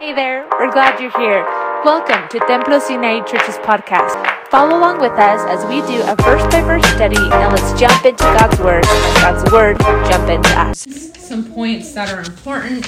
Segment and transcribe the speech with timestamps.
[0.00, 1.42] Hey there, we're glad you're here.
[1.84, 4.14] Welcome to Templos United Church's podcast.
[4.46, 7.16] Follow along with us as we do a verse by verse study.
[7.16, 9.76] Now let's jump into God's Word and God's Word
[10.08, 10.86] jump into us.
[11.18, 12.86] Some points that are important.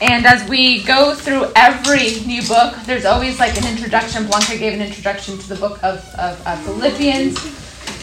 [0.00, 4.26] And as we go through every new book, there's always like an introduction.
[4.26, 7.38] Blanca gave an introduction to the book of, of, of Philippians.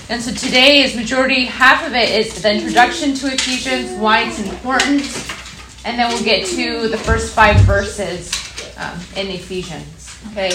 [0.09, 4.39] And so today is majority, half of it is the introduction to Ephesians, why it's
[4.39, 5.02] important,
[5.86, 8.34] and then we'll get to the first five verses
[8.77, 10.17] um, in Ephesians.
[10.31, 10.52] Okay?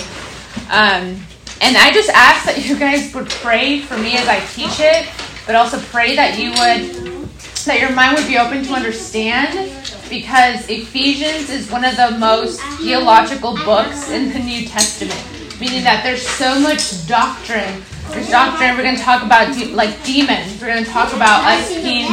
[0.68, 1.16] Um,
[1.62, 5.08] and I just ask that you guys would pray for me as I teach it,
[5.46, 9.70] but also pray that you would, that your mind would be open to understand,
[10.10, 15.22] because Ephesians is one of the most theological books in the New Testament,
[15.60, 17.82] meaning that there's so much doctrine.
[18.10, 18.76] There's doctrine.
[18.76, 20.60] We're going to talk about de- like demons.
[20.60, 22.10] We're going to talk about us being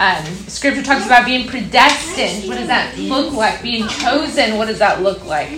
[0.00, 2.48] um, scripture talks about being predestined.
[2.48, 3.60] What does that look like?
[3.60, 4.56] Being chosen.
[4.56, 5.50] What does that look like?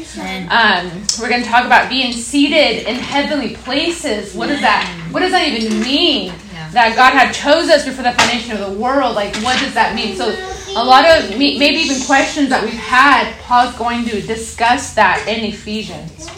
[0.51, 4.35] Um, we're going to talk about being seated in heavenly places.
[4.35, 4.85] What does that?
[5.13, 6.33] What does that even mean?
[6.73, 9.15] That God had chose us before the foundation of the world.
[9.15, 10.17] Like, what does that mean?
[10.17, 10.31] So,
[10.75, 13.33] a lot of maybe even questions that we've had.
[13.43, 16.29] Paul's going to discuss that in Ephesians.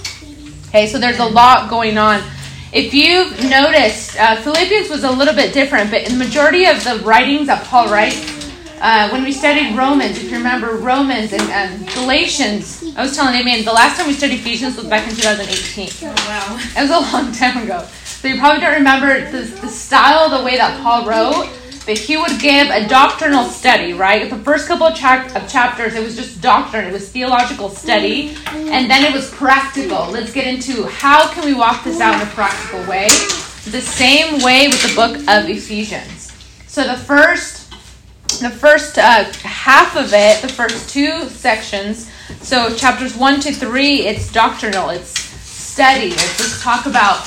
[0.69, 2.21] Okay, so there's a lot going on.
[2.75, 6.83] If you've noticed, uh, Philippians was a little bit different, but in the majority of
[6.83, 8.19] the writings that Paul writes,
[8.81, 13.63] uh, when we studied Romans, if you remember Romans and, Galatians, I was telling Amy,
[13.63, 15.89] the last time we studied Ephesians was back in 2018.
[16.03, 16.59] Oh, wow.
[16.77, 17.87] It was a long time ago.
[18.03, 21.49] So you probably don't remember the, the style, the way that Paul wrote,
[21.87, 24.29] but he would give a doctrinal study, right?
[24.31, 28.37] The first couple of, chap- of chapters, it was just doctrine, it was theological study,
[28.47, 30.11] and then it was practical.
[30.11, 33.09] Let's get into how can we walk this out in a practical way.
[33.71, 36.33] The same way with the book of Ephesians.
[36.67, 37.63] So the first
[38.41, 44.07] the first uh, half of it, the first two sections, so chapters one to three,
[44.07, 46.11] it's doctrinal, it's study.
[46.11, 47.21] Let's just talk about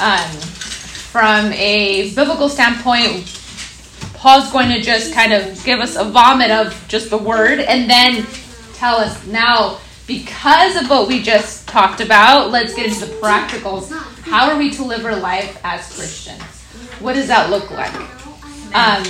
[0.00, 0.30] um,
[1.10, 3.40] from a biblical standpoint.
[4.24, 7.90] Paul's going to just kind of give us a vomit of just the word and
[7.90, 8.24] then
[8.72, 13.92] tell us now, because of what we just talked about, let's get into the practicals.
[14.22, 16.42] How are we to live our life as Christians?
[17.00, 17.94] What does that look like?
[18.74, 19.04] Um,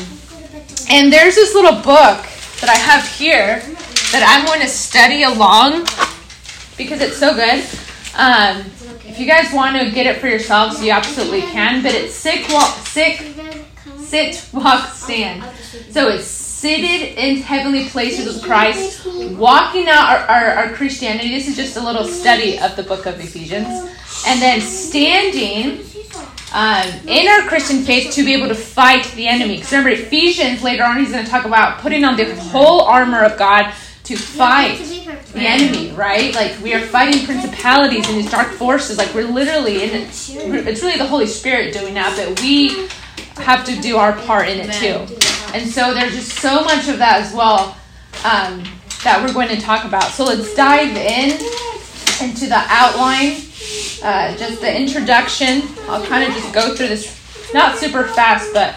[0.90, 2.26] and there's this little book
[2.60, 3.60] that I have here
[4.10, 5.82] that I'm going to study along
[6.76, 7.62] because it's so good.
[8.16, 8.66] Um,
[9.06, 11.84] if you guys want to get it for yourselves, you absolutely can.
[11.84, 12.46] But it's sick,
[12.86, 13.22] sick,
[14.04, 15.44] sit, walk, stand.
[15.90, 19.06] So it's seated in heavenly places with Christ,
[19.36, 21.30] walking out our, our, our Christianity.
[21.30, 23.68] This is just a little study of the book of Ephesians.
[24.26, 25.84] And then standing
[26.54, 29.56] um, in our Christian faith to be able to fight the enemy.
[29.56, 33.24] Because remember, Ephesians later on, he's going to talk about putting on the whole armor
[33.24, 34.78] of God to fight
[35.32, 36.34] the enemy, right?
[36.34, 38.98] Like we are fighting principalities and these dark forces.
[38.98, 39.90] Like we're literally in.
[40.02, 40.30] It's
[40.82, 42.88] really the Holy Spirit doing that, but we
[43.36, 45.06] have to do our part in it too.
[45.54, 47.76] And so there's just so much of that as well
[48.24, 48.64] um,
[49.04, 50.04] that we're going to talk about.
[50.04, 51.32] So let's dive in
[52.22, 53.42] into the outline
[54.02, 55.62] uh, just the introduction.
[55.88, 58.76] I'll kind of just go through this, not super fast, but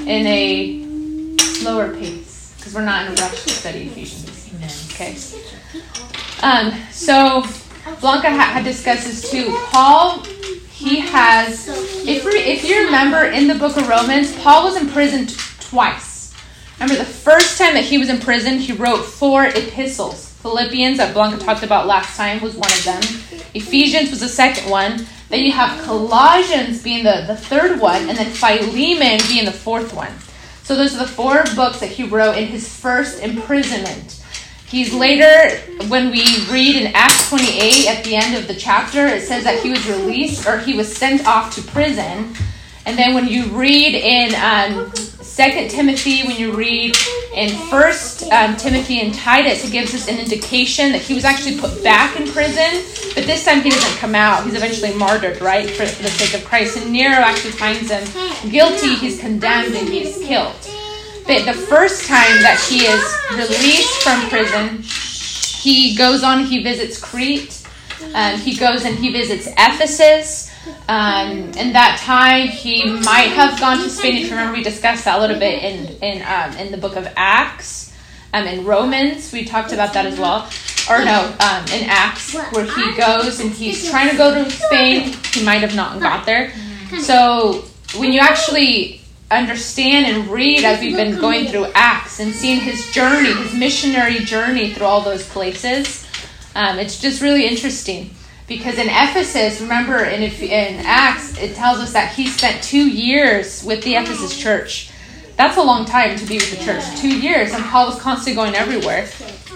[0.00, 4.26] in a slower pace because we're not in a rush to study Ephesians.
[4.94, 5.16] Okay.
[6.42, 7.42] Um, so
[8.00, 9.54] Blanca ha- had discussed this too.
[9.66, 10.22] Paul,
[10.76, 11.68] he has,
[12.06, 16.34] if we, if you remember in the book of Romans, Paul was imprisoned twice.
[16.78, 20.34] Remember the first time that he was in prison, he wrote four epistles.
[20.42, 23.02] Philippians that Blanca talked about last time was one of them.
[23.54, 25.06] Ephesians was the second one.
[25.30, 29.94] Then you have Colossians being the, the third one, and then Philemon being the fourth
[29.94, 30.12] one.
[30.62, 34.22] So those are the four books that he wrote in his first imprisonment.
[34.68, 39.22] He's later, when we read in Acts 28 at the end of the chapter, it
[39.22, 42.34] says that he was released or he was sent off to prison.
[42.84, 46.96] And then when you read in um, Second Timothy, when you read
[47.34, 51.58] in First um, Timothy and Titus, it gives us an indication that he was actually
[51.60, 52.82] put back in prison,
[53.14, 54.44] but this time he doesn't come out.
[54.44, 56.76] He's eventually martyred, right, for, for the sake of Christ.
[56.76, 58.94] And Nero actually finds him guilty.
[58.96, 60.54] He's condemned and he's killed.
[61.26, 63.02] But the first time that he is
[63.34, 64.82] released from prison,
[65.60, 66.44] he goes on.
[66.44, 67.66] He visits Crete.
[68.14, 70.52] Um, he goes and he visits Ephesus.
[70.88, 74.16] Um, in that time, he might have gone to Spain.
[74.16, 76.96] If you remember, we discussed that a little bit in in um, in the book
[76.96, 77.92] of Acts.
[78.32, 80.48] Um, in Romans, we talked about that as well.
[80.88, 85.12] Or no, um, in Acts, where he goes and he's trying to go to Spain.
[85.32, 86.52] He might have not got there.
[87.00, 87.64] So
[87.96, 89.00] when you actually
[89.30, 94.20] understand and read as we've been going through Acts and seeing his journey, his missionary
[94.20, 96.04] journey through all those places,
[96.54, 98.10] Um, it's just really interesting
[98.46, 103.62] because in Ephesus, remember in, in Acts, it tells us that he spent two years
[103.62, 104.90] with the Ephesus church.
[105.36, 106.82] That's a long time to be with the church.
[106.98, 109.06] Two years, and Paul was constantly going everywhere.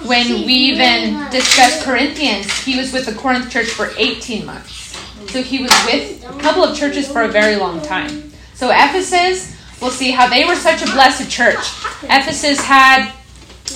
[0.04, 4.94] When we even discussed Corinthians, he was with the Corinth church for 18 months.
[5.30, 8.30] So he was with a couple of churches for a very long time.
[8.52, 11.58] So Ephesus, we'll see how they were such a blessed church.
[12.04, 13.12] Ephesus had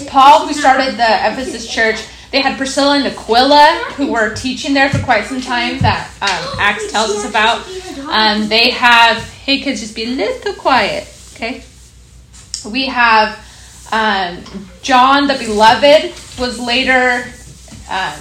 [0.06, 2.04] Paul, who started the Ephesus church.
[2.30, 6.58] They had Priscilla and Aquila, who were teaching there for quite some time, that um,
[6.58, 7.64] Acts tells us about.
[8.08, 11.62] Um, they have, hey kids, just be a little quiet, okay?
[12.68, 13.38] We have
[13.92, 14.42] um,
[14.82, 17.30] John the Beloved was later,
[17.88, 18.18] um,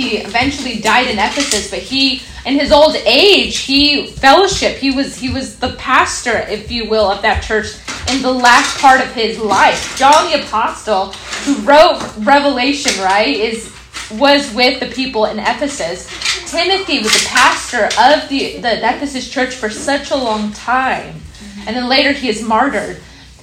[0.00, 5.16] he eventually died in Ephesus, but he in his old age he fellowship he was
[5.16, 7.66] he was the pastor if you will of that church
[8.10, 9.96] in the last part of his life.
[9.98, 11.12] John the apostle
[11.44, 13.74] who wrote revelation right is
[14.12, 16.08] was with the people in ephesus.
[16.50, 21.20] Timothy was the pastor of the, the ephesus church for such a long time.
[21.66, 23.00] And then later he is martyred.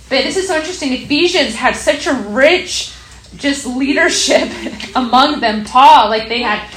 [0.09, 0.92] But this is so interesting.
[0.92, 2.94] Ephesians had such a rich
[3.36, 4.50] just leadership
[4.96, 6.68] among them paul like they had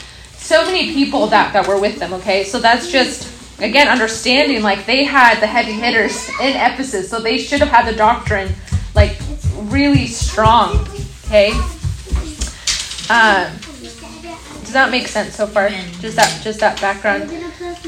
[0.51, 2.43] so many people that, that were with them, okay?
[2.43, 7.39] So that's just, again, understanding like they had the heavy hitters in Ephesus, so they
[7.39, 8.53] should have had the doctrine
[8.97, 9.17] like
[9.55, 10.81] really strong,
[11.27, 11.53] okay?
[13.09, 13.47] Um,
[14.63, 15.69] does that make sense so far?
[16.01, 17.31] Just that, just that background.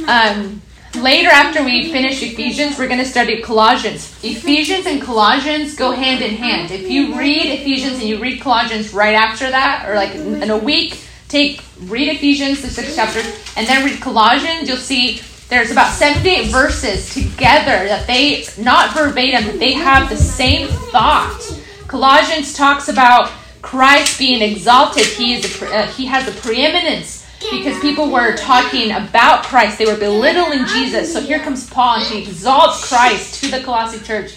[0.06, 0.62] Um,
[0.96, 4.18] later, after we finish Ephesians, we're going to study Colossians.
[4.22, 6.70] Ephesians and Colossians go hand in hand.
[6.70, 10.56] If you read Ephesians and you read Colossians right after that, or like in a
[10.56, 15.92] week, take read Ephesians, the six chapters, and then read Colossians, you'll see there's about
[15.92, 21.40] 78 verses together that they, not verbatim, but they have the same thought.
[21.88, 23.30] Colossians talks about
[23.60, 25.04] Christ being exalted.
[25.04, 29.78] He, is a, uh, he has a preeminence because people were talking about Christ.
[29.78, 31.12] They were belittling Jesus.
[31.12, 34.36] So here comes Paul and he exalts Christ to the Colossian church.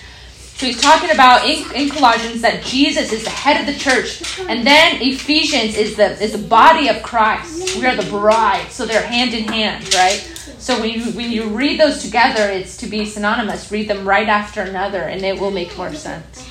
[0.55, 4.39] So he's talking about in, in Colossians that Jesus is the head of the church,
[4.39, 7.77] and then Ephesians is the is the body of Christ.
[7.77, 10.19] We are the bride, so they're hand in hand, right?
[10.57, 13.69] So when you when you read those together, it's to be synonymous.
[13.69, 16.49] Read them right after another, and it will make more sense.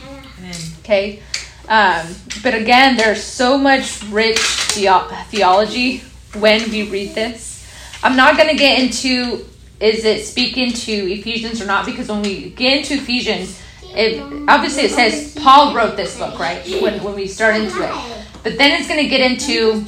[0.81, 1.23] Okay,
[1.69, 2.07] um,
[2.43, 6.03] but again, there's so much rich theo- theology
[6.37, 7.67] when we read this.
[8.03, 9.47] I'm not going to get into
[9.81, 13.61] is it speaking to Ephesians or not because when we get into Ephesians
[13.97, 16.65] it obviously it says Paul wrote this book, right?
[16.81, 18.25] When when we start into it.
[18.43, 19.85] But then it's going to get into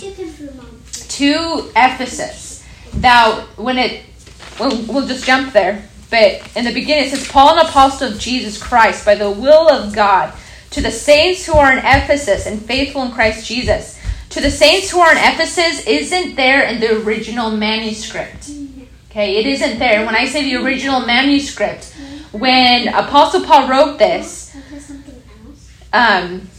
[1.17, 2.65] to Ephesus.
[3.01, 4.03] Now, when it
[4.59, 5.89] we'll, we'll just jump there.
[6.11, 9.69] But in the beginning it says Paul an apostle of Jesus Christ by the will
[9.69, 10.33] of God
[10.71, 13.96] to the saints who are in Ephesus and faithful in Christ Jesus.
[14.37, 18.51] To the saints who are in Ephesus isn't there in the original manuscript.
[19.11, 20.05] Okay, it isn't there.
[20.05, 21.95] When I say the original manuscript,
[22.33, 24.55] when Apostle Paul wrote this,
[25.95, 26.51] um,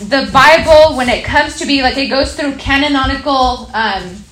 [0.00, 4.22] the Bible, when it comes to be like it goes through canonical, um,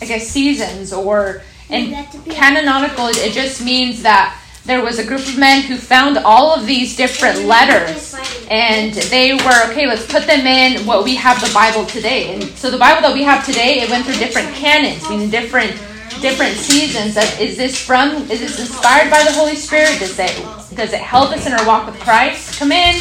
[0.00, 1.92] I guess seasons or and
[2.30, 6.66] canonical, it just means that there was a group of men who found all of
[6.66, 8.14] these different letters
[8.50, 12.44] and they were okay let's put them in what we have the bible today and
[12.56, 15.78] so the bible that we have today it went through different canons meaning different
[16.20, 19.98] different seasons of is this from is this inspired by the Holy Spirit?
[19.98, 20.34] Does it
[20.74, 22.58] does it help us in our walk with Christ?
[22.58, 22.96] Come in.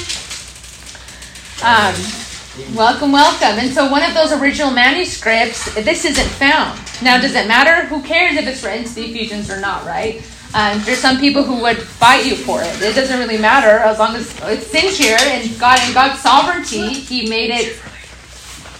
[1.63, 1.96] Um,
[2.75, 3.60] welcome, welcome.
[3.60, 6.77] And so one of those original manuscripts, this isn't found.
[7.01, 7.88] Now, does it matter?
[7.88, 10.22] Who cares if it's written to the Ephesians or not, right?
[10.53, 12.81] Um, there's some people who would fight you for it.
[12.81, 16.93] It doesn't really matter as long as it's in here and God in God's sovereignty,
[16.93, 17.79] He made it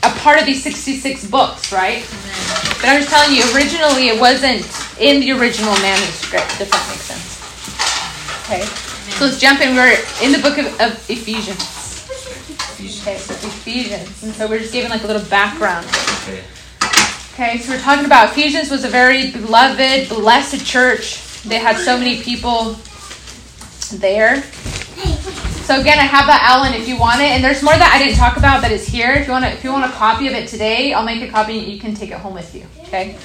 [0.04, 2.06] a part of these 66 books, right?
[2.78, 4.68] But I'm just telling you, originally it wasn't
[5.00, 7.42] in the original manuscript, if that makes sense.
[8.46, 8.62] Okay,
[9.18, 9.76] so let's jump in.
[9.76, 11.64] We're in the book of, of Ephesians.
[13.02, 14.24] Okay, so Ephesians.
[14.24, 15.88] And so we're just giving like a little background.
[17.34, 21.33] Okay, so we're talking about Ephesians was a very beloved, blessed church.
[21.46, 22.76] They had so many people
[24.00, 24.42] there.
[25.64, 28.04] So again, I have that Alan if you want it, and there's more that I
[28.04, 29.12] didn't talk about that is here.
[29.12, 31.32] If you want to, if you want a copy of it today, I'll make a
[31.32, 31.54] copy.
[31.54, 32.66] You can take it home with you.
[32.84, 33.18] Okay.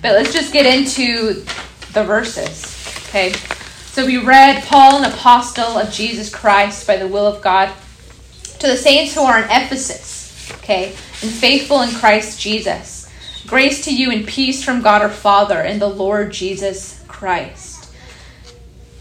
[0.00, 1.44] But let's just get into
[1.92, 2.64] the verses.
[3.08, 3.32] Okay.
[3.92, 7.70] So we read Paul, an apostle of Jesus Christ by the will of God,
[8.58, 10.50] to the saints who are in Ephesus.
[10.58, 13.10] Okay, and faithful in Christ Jesus.
[13.46, 17.88] Grace to you and peace from God our Father and the Lord Jesus Christ.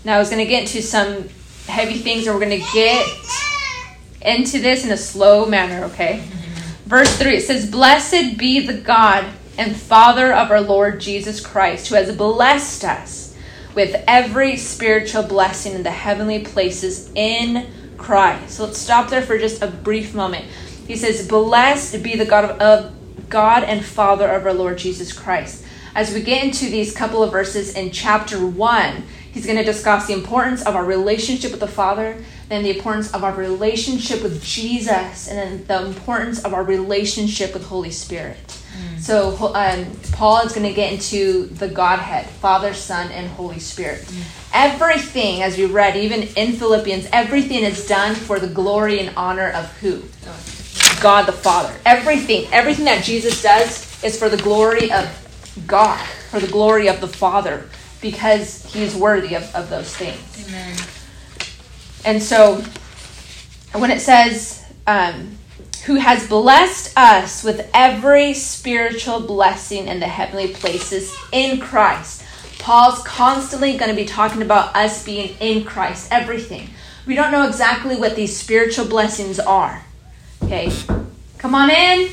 [0.05, 1.27] Now I was going to get into some
[1.65, 3.07] heavy things, and we're going to get
[4.21, 6.23] into this in a slow manner, okay?
[6.85, 9.25] Verse 3 it says, Blessed be the God
[9.57, 13.35] and Father of our Lord Jesus Christ, who has blessed us
[13.73, 18.57] with every spiritual blessing in the heavenly places in Christ.
[18.57, 20.45] So let's stop there for just a brief moment.
[20.85, 25.11] He says, Blessed be the God of, of God and Father of our Lord Jesus
[25.11, 25.65] Christ.
[25.93, 30.07] As we get into these couple of verses in chapter 1, he's going to discuss
[30.07, 34.43] the importance of our relationship with the Father, then the importance of our relationship with
[34.43, 38.57] Jesus, and then the importance of our relationship with Holy Spirit.
[38.99, 44.09] So um, Paul is going to get into the Godhead, Father, Son, and Holy Spirit.
[44.53, 49.49] Everything, as we read, even in Philippians, everything is done for the glory and honor
[49.49, 50.03] of who?
[51.01, 51.73] God the Father.
[51.85, 55.05] Everything, everything that Jesus does is for the glory of
[55.67, 57.69] God, for the glory of the Father,
[58.01, 60.47] because he is worthy of, of those things.
[60.47, 60.77] Amen.
[62.03, 62.63] And so
[63.73, 65.37] when it says, um,
[65.85, 72.23] who has blessed us with every spiritual blessing in the heavenly places in Christ.
[72.59, 76.69] Paul's constantly going to be talking about us being in Christ, everything.
[77.07, 79.83] We don't know exactly what these spiritual blessings are.
[80.43, 80.71] Okay,
[81.39, 82.11] come on in.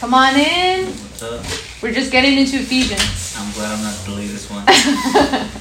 [0.00, 0.86] Come on in.
[0.86, 1.44] What's up?
[1.82, 3.36] We're just getting into Ephesians.
[3.36, 4.64] I'm glad I'm not the latest one.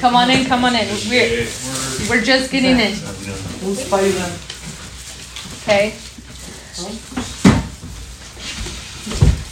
[0.00, 0.86] Come on in, come on in.
[1.08, 1.46] We're,
[2.10, 2.92] we're just getting in.
[3.62, 4.12] Who's fighting?
[5.62, 5.94] Okay.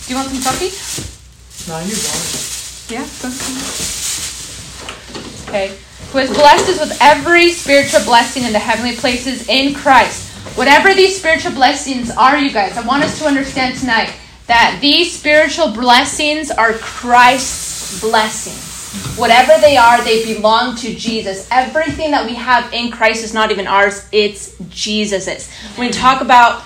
[0.02, 0.68] Do you want some coffee?
[1.70, 2.28] No, you don't.
[2.90, 3.28] Yeah, go.
[5.48, 5.78] Okay.
[6.12, 10.23] Who has blessed us with every spiritual blessing in the heavenly places in Christ.
[10.54, 14.14] Whatever these spiritual blessings are, you guys, I want us to understand tonight
[14.46, 19.18] that these spiritual blessings are Christ's blessings.
[19.18, 21.48] Whatever they are, they belong to Jesus.
[21.50, 25.52] Everything that we have in Christ is not even ours, it's Jesus's.
[25.76, 26.62] When we talk about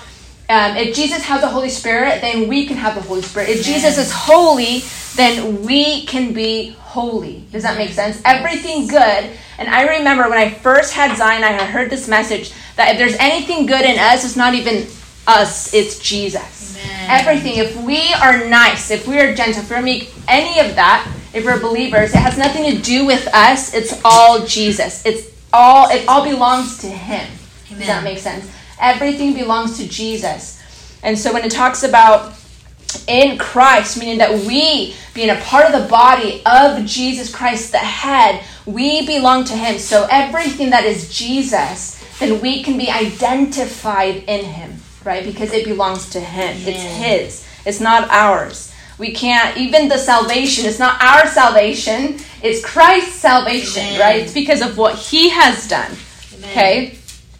[0.49, 3.49] um, if Jesus has the Holy Spirit, then we can have the Holy Spirit.
[3.49, 4.83] If Jesus is holy,
[5.15, 7.43] then we can be holy.
[7.51, 8.21] Does that make sense?
[8.25, 9.31] Everything good.
[9.59, 13.15] And I remember when I first had Zion, I heard this message that if there's
[13.19, 14.87] anything good in us, it's not even
[15.27, 16.77] us, it's Jesus.
[16.77, 17.07] Amen.
[17.09, 17.57] Everything.
[17.57, 21.43] If we are nice, if we are gentle, if we're meek, any of that, if
[21.43, 23.73] we're believers, it has nothing to do with us.
[23.73, 25.05] It's all Jesus.
[25.05, 27.29] It's all it all belongs to Him.
[27.67, 28.49] Does that make sense?
[28.79, 30.63] Everything belongs to Jesus.
[31.03, 32.33] And so when it talks about
[33.07, 37.77] in Christ, meaning that we, being a part of the body of Jesus Christ, the
[37.77, 39.79] head, we belong to Him.
[39.79, 45.25] So everything that is Jesus, then we can be identified in Him, right?
[45.25, 46.55] Because it belongs to Him.
[46.67, 48.73] It's His, it's not ours.
[48.97, 53.99] We can't, even the salvation, it's not our salvation, it's Christ's salvation, Amen.
[53.99, 54.21] right?
[54.21, 55.91] It's because of what He has done.
[56.35, 56.49] Amen.
[56.51, 56.95] Okay?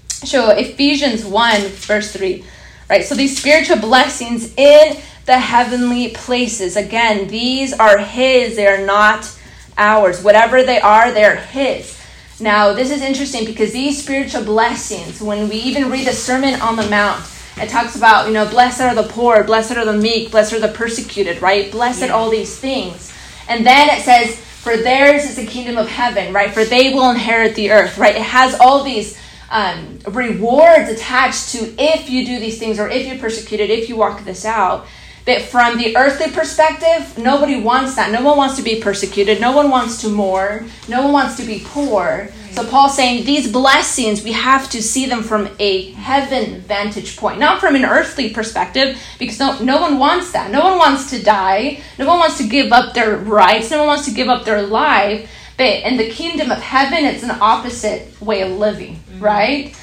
[0.07, 2.45] So Ephesians 1, verse 3.
[2.89, 3.03] Right?
[3.03, 6.75] So these spiritual blessings in the heavenly places.
[6.75, 9.29] Again, these are His, they are not
[9.77, 10.23] ours.
[10.23, 11.98] Whatever they are, they're His.
[12.41, 16.77] Now, this is interesting because these spiritual blessings, when we even read the Sermon on
[16.77, 17.25] the Mount,
[17.57, 20.59] it talks about, you know, blessed are the poor, blessed are the meek, blessed are
[20.59, 21.69] the persecuted, right?
[21.71, 22.13] Blessed Yeah.
[22.13, 23.11] all these things.
[23.49, 26.53] And then it says, for theirs is the kingdom of heaven, right?
[26.53, 28.15] For they will inherit the earth, right?
[28.15, 29.17] It has all these
[29.51, 33.97] um, rewards attached to if you do these things or if you're persecuted, if you
[33.97, 34.85] walk this out.
[35.25, 38.11] But from the earthly perspective, nobody wants that.
[38.11, 39.39] No one wants to be persecuted.
[39.39, 40.69] No one wants to mourn.
[40.87, 42.29] No one wants to be poor.
[42.51, 47.39] So Paul's saying these blessings, we have to see them from a heaven vantage point,
[47.39, 50.49] not from an earthly perspective, because no, no one wants that.
[50.51, 51.81] No one wants to die.
[51.99, 53.69] No one wants to give up their rights.
[53.69, 55.29] No one wants to give up their life.
[55.57, 59.23] But in the kingdom of heaven, it's an opposite way of living, mm-hmm.
[59.23, 59.75] right?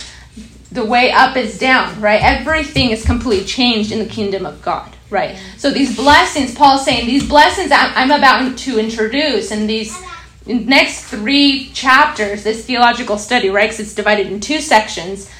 [0.76, 2.23] the way up is down, right?
[2.23, 5.39] Everything is completely changed in the kingdom of God, right?
[5.57, 9.97] So these blessings, Paul's saying, these blessings I'm I'm about to introduce in these
[10.47, 13.65] next three chapters, this theological study, right?
[13.65, 15.31] Because it's divided in two sections.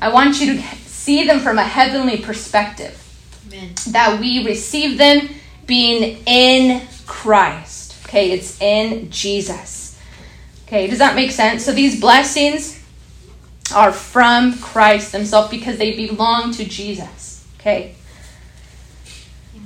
[0.00, 2.98] I want you to see them from a heavenly perspective
[3.48, 3.74] Amen.
[3.88, 5.28] that we receive them
[5.66, 7.96] being in Christ.
[8.06, 9.98] Okay, it's in Jesus.
[10.66, 11.64] Okay, does that make sense?
[11.64, 12.82] So these blessings
[13.74, 17.46] are from Christ Himself because they belong to Jesus.
[17.60, 17.94] Okay.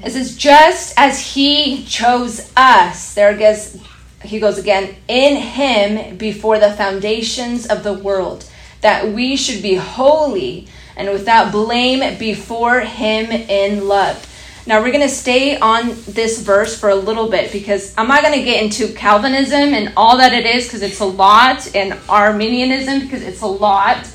[0.05, 3.79] It says, just as He chose us, there it goes,
[4.23, 8.49] he goes again, in Him before the foundations of the world,
[8.83, 14.23] that we should be holy and without blame before Him in love.
[14.69, 18.23] Now we're going to stay on this verse for a little bit because I'm not
[18.23, 21.97] going to get into Calvinism and all that it is because it's a lot, and
[22.09, 24.11] Arminianism because it's a lot.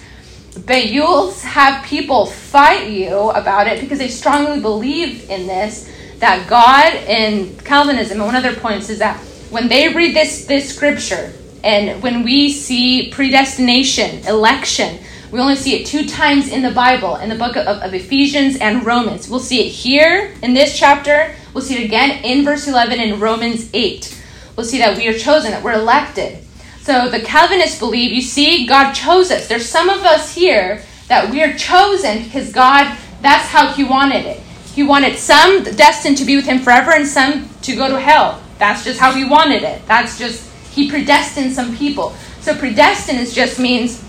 [0.66, 6.48] But you'll have people fight you about it because they strongly believe in this that
[6.48, 10.74] God and Calvinism, and one of their points is that when they read this this
[10.74, 15.00] scripture and when we see predestination, election,
[15.32, 18.58] we only see it two times in the Bible, in the book of, of Ephesians
[18.58, 19.30] and Romans.
[19.30, 21.34] We'll see it here in this chapter.
[21.54, 24.24] We'll see it again in verse 11 in Romans 8.
[24.56, 26.46] We'll see that we are chosen, that we're elected.
[26.82, 29.48] So the Calvinists believe, you see, God chose us.
[29.48, 34.26] There's some of us here that we are chosen because God, that's how He wanted
[34.26, 34.40] it.
[34.74, 38.42] He wanted some destined to be with Him forever and some to go to hell.
[38.58, 39.86] That's just how He wanted it.
[39.86, 42.16] That's just, He predestined some people.
[42.40, 44.04] So predestined is just means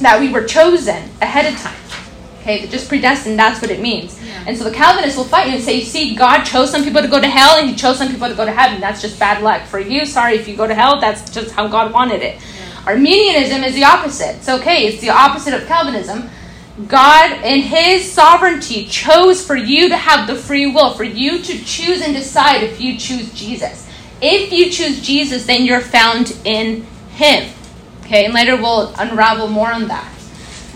[0.00, 1.76] that we were chosen ahead of time.
[2.46, 4.22] Okay, just predestined, that's what it means.
[4.24, 4.44] Yeah.
[4.46, 7.02] And so the Calvinists will fight you and say, you see, God chose some people
[7.02, 8.80] to go to hell and he chose some people to go to heaven.
[8.80, 10.06] That's just bad luck for you.
[10.06, 12.36] Sorry if you go to hell, that's just how God wanted it.
[12.36, 12.84] Yeah.
[12.86, 14.36] Arminianism is the opposite.
[14.36, 16.30] It's okay, it's the opposite of Calvinism.
[16.86, 21.64] God, in his sovereignty, chose for you to have the free will, for you to
[21.64, 23.90] choose and decide if you choose Jesus.
[24.22, 27.52] If you choose Jesus, then you're found in him.
[28.02, 30.12] Okay, and later we'll unravel more on that.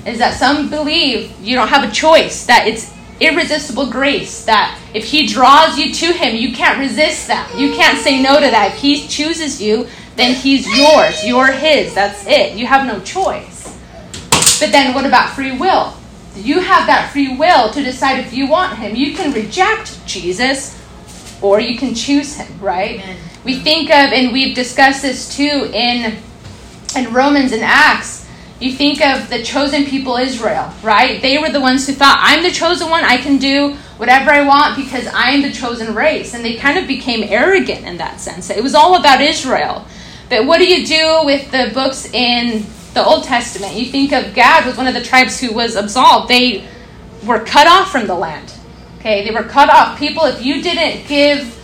[0.06, 5.04] Is that some believe you don't have a choice, that it's irresistible grace, that if
[5.04, 7.52] He draws you to Him, you can't resist that.
[7.58, 8.72] You can't say no to that.
[8.74, 11.24] If He chooses you, then He's yours.
[11.24, 11.94] You're His.
[11.94, 12.56] That's it.
[12.56, 13.78] You have no choice.
[14.58, 15.94] But then what about free will?
[16.34, 18.94] You have that free will to decide if you want Him.
[18.94, 20.78] You can reject Jesus
[21.42, 23.00] or you can choose Him, right?
[23.00, 23.16] Amen.
[23.44, 26.18] We think of, and we've discussed this too in
[26.96, 28.19] in Romans and Acts,
[28.60, 31.20] you think of the chosen people Israel, right?
[31.22, 34.46] They were the ones who thought, I'm the chosen one, I can do whatever I
[34.46, 36.34] want because I am the chosen race.
[36.34, 38.50] And they kind of became arrogant in that sense.
[38.50, 39.86] It was all about Israel.
[40.28, 43.74] But what do you do with the books in the Old Testament?
[43.74, 46.28] You think of Gad was one of the tribes who was absolved.
[46.28, 46.68] They
[47.24, 48.52] were cut off from the land.
[48.98, 49.98] Okay, they were cut off.
[49.98, 51.56] People, if you didn't give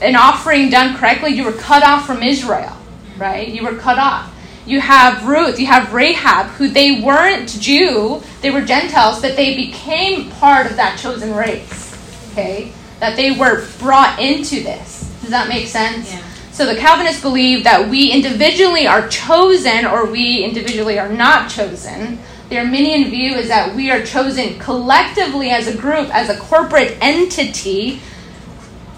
[0.00, 2.78] an offering done correctly, you were cut off from Israel
[3.18, 3.48] right?
[3.48, 4.34] You were cut off.
[4.68, 9.56] You have Ruth, you have Rahab, who they weren't Jew, they were Gentiles, but they
[9.56, 12.30] became part of that chosen race.
[12.32, 12.70] Okay?
[13.00, 15.10] That they were brought into this.
[15.22, 16.12] Does that make sense?
[16.12, 16.22] Yeah.
[16.52, 22.18] So the Calvinists believe that we individually are chosen or we individually are not chosen.
[22.50, 26.98] The Arminian view is that we are chosen collectively as a group, as a corporate
[27.00, 28.00] entity,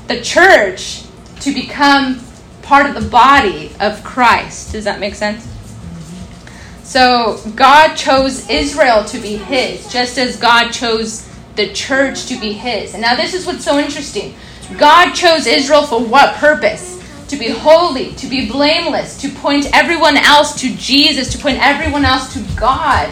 [0.09, 1.05] the church,
[1.43, 2.21] to become
[2.63, 4.73] part of the body of Christ.
[4.73, 5.47] Does that make sense?
[6.91, 11.25] So God chose Israel to be his, just as God chose
[11.55, 12.95] the church to be his.
[12.95, 14.35] And now this is what's so interesting.
[14.77, 17.01] God chose Israel for what purpose?
[17.29, 22.05] To be holy, to be blameless, to point everyone else to Jesus, to point everyone
[22.05, 23.09] else to God,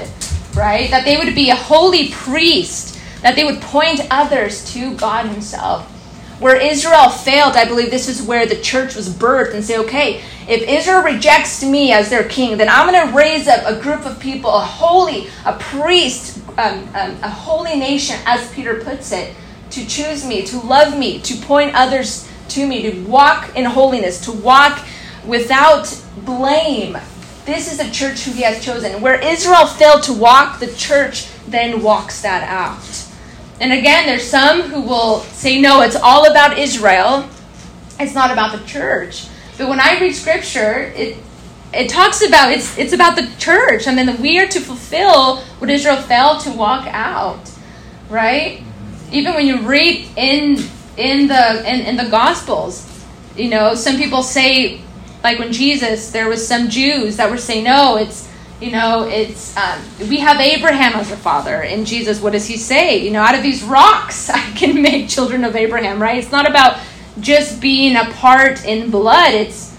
[0.57, 0.91] right?
[0.91, 5.98] That they would be a holy priest, that they would point others to God Himself.
[6.39, 10.23] Where Israel failed, I believe this is where the church was birthed and say, okay,
[10.49, 14.07] if Israel rejects me as their king, then I'm going to raise up a group
[14.07, 19.35] of people, a holy, a priest, um, um, a holy nation, as Peter puts it,
[19.71, 24.21] to choose me, to love me, to point others to me, to walk in holiness,
[24.25, 24.87] to walk
[25.27, 26.97] without blame.
[27.45, 29.01] This is the church who he has chosen.
[29.03, 33.08] Where Israel failed to walk, the church then walks that out.
[33.61, 37.29] And again, there's some who will say, no, it's all about Israel.
[37.99, 39.27] It's not about the church.
[39.57, 41.19] But when I read scripture, it
[41.73, 43.89] it talks about it's it's about the church.
[43.89, 47.51] I mean, we are to fulfill what Israel failed to walk out,
[48.09, 48.63] right?
[49.11, 50.59] Even when you read in
[50.97, 52.87] in the in, in the Gospels,
[53.37, 54.81] you know, some people say,
[55.25, 58.28] like when Jesus, there was some Jews that were saying, no, it's
[58.61, 62.57] you know, it's um, we have Abraham as a father, and Jesus, what does he
[62.57, 62.99] say?
[62.99, 66.01] You know, out of these rocks, I can make children of Abraham.
[66.01, 66.19] Right?
[66.19, 66.81] It's not about
[67.21, 69.35] just being a part in blood.
[69.35, 69.77] It's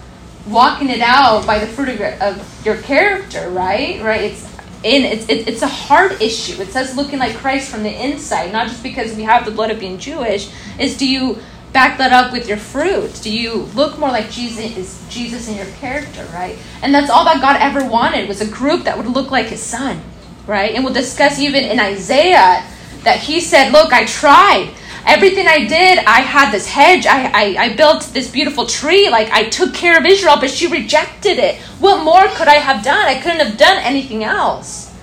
[0.48, 3.50] walking it out by the fruit of your, of your character.
[3.50, 4.02] Right?
[4.02, 4.22] Right?
[4.32, 4.50] It's
[4.84, 6.62] in it's it, it's a heart issue.
[6.62, 9.72] It says looking like Christ from the inside, not just because we have the blood
[9.72, 10.52] of being Jewish.
[10.80, 11.40] Is do you
[11.74, 13.20] back that up with your fruit?
[13.22, 16.58] Do you look more like Jesus is Jesus in your character, right?
[16.82, 19.62] And that's all that God ever wanted was a group that would look like his
[19.62, 20.02] son,
[20.48, 20.74] right?
[20.74, 22.66] And we'll discuss even in Isaiah
[23.04, 24.74] that he said, Look, I tried.
[25.06, 29.32] Everything I did, I had this hedge, I, I, I built this beautiful tree, like
[29.32, 31.56] I took care of Israel, but she rejected it.
[31.80, 33.08] What more could I have done?
[33.08, 34.94] I couldn't have done anything else.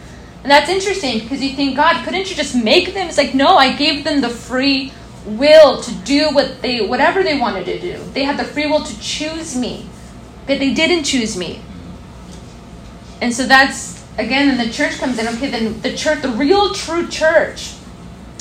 [0.43, 3.09] And that's interesting because you think, God, couldn't you just make them?
[3.09, 4.93] It's like, no, I gave them the free
[5.27, 8.03] will to do what they whatever they wanted to do.
[8.13, 9.89] They had the free will to choose me.
[10.47, 11.61] But they didn't choose me.
[13.21, 15.27] And so that's again, then the church comes in.
[15.29, 17.75] Okay, then the church, the real true church,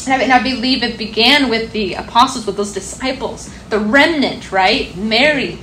[0.06, 4.52] and I, and I believe it began with the apostles, with those disciples, the remnant,
[4.52, 4.96] right?
[4.96, 5.60] Mary.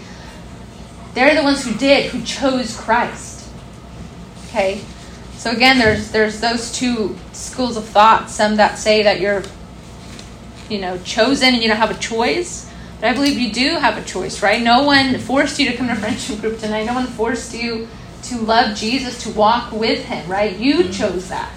[1.14, 3.50] They're the ones who did, who chose Christ.
[4.48, 4.80] Okay,
[5.36, 8.30] so again, there's there's those two schools of thought.
[8.30, 9.42] Some that say that you're,
[10.72, 12.70] you know, chosen and you don't have a choice.
[13.00, 14.62] But I believe you do have a choice, right?
[14.62, 16.84] No one forced you to come to friendship group tonight.
[16.84, 17.88] No one forced you
[18.24, 20.56] to love Jesus, to walk with Him, right?
[20.56, 20.92] You mm-hmm.
[20.92, 21.52] chose that.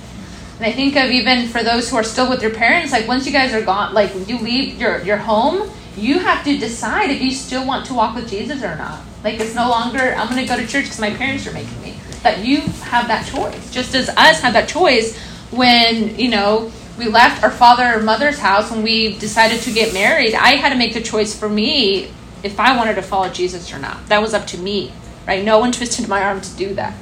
[0.58, 3.26] And I think of even for those who are still with your parents, like once
[3.26, 7.22] you guys are gone, like you leave your, your home, you have to decide if
[7.22, 9.02] you still want to walk with Jesus or not.
[9.24, 11.82] Like it's no longer, I'm going to go to church because my parents are making
[11.82, 11.96] me.
[12.24, 13.72] That you have that choice.
[13.72, 15.18] Just as us have that choice
[15.52, 19.94] when, you know, we left our father or mother's house when we decided to get
[19.94, 22.12] married, I had to make the choice for me
[22.44, 24.08] if I wanted to follow Jesus or not.
[24.08, 24.94] That was up to me,
[25.28, 25.44] right?
[25.44, 26.94] No one twisted my arm to do that.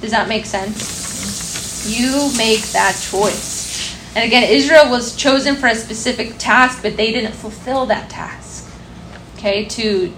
[0.00, 1.98] Does that make sense?
[1.98, 3.96] You make that choice.
[4.14, 8.70] And again, Israel was chosen for a specific task, but they didn't fulfill that task.
[9.36, 10.12] Okay, to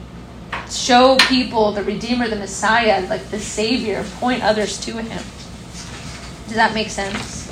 [0.70, 5.22] show people the Redeemer, the Messiah, like the Savior, point others to Him.
[6.46, 7.45] Does that make sense?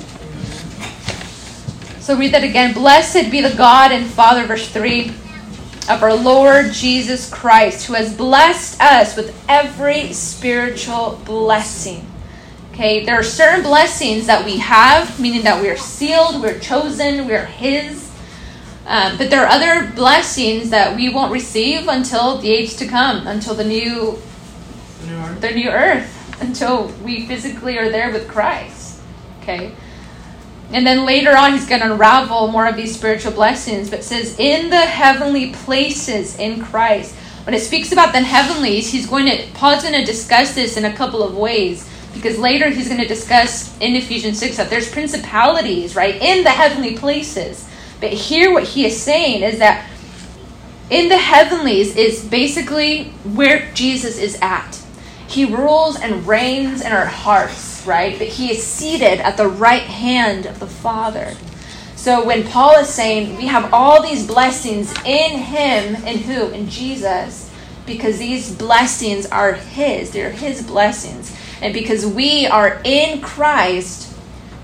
[2.05, 2.75] So read that again.
[2.75, 5.09] Blessed be the God and Father, verse 3,
[5.89, 12.05] of our Lord Jesus Christ, who has blessed us with every spiritual blessing.
[12.71, 17.25] Okay, there are certain blessings that we have, meaning that we are sealed, we're chosen,
[17.25, 18.07] we're His.
[18.85, 23.25] Um, but there are other blessings that we won't receive until the age to come,
[23.25, 24.19] until the new,
[25.01, 25.41] The new earth.
[25.41, 29.01] the new earth, until we physically are there with Christ.
[29.41, 29.73] Okay.
[30.71, 33.89] And then later on, he's going to unravel more of these spiritual blessings.
[33.89, 37.15] But says, in the heavenly places in Christ.
[37.45, 40.85] When it speaks about the heavenlies, he's going to, Paul's going to discuss this in
[40.85, 41.87] a couple of ways.
[42.11, 46.49] Because later he's going to discuss in Ephesians 6 that there's principalities, right, in the
[46.49, 47.69] heavenly places.
[47.99, 49.87] But here, what he is saying is that
[50.89, 54.81] in the heavenlies is basically where Jesus is at.
[55.27, 58.17] He rules and reigns in our hearts, right?
[58.17, 61.35] But he is seated at the right hand of the Father.
[61.95, 66.49] So when Paul is saying we have all these blessings in him, in who?
[66.49, 67.51] In Jesus,
[67.85, 71.35] because these blessings are his, they're his blessings.
[71.61, 74.15] And because we are in Christ,